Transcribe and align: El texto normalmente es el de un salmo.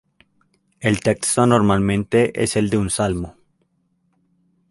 El 0.79 0.99
texto 0.99 1.45
normalmente 1.45 2.41
es 2.43 2.55
el 2.55 2.71
de 2.71 2.77
un 2.79 2.89
salmo. 2.89 3.37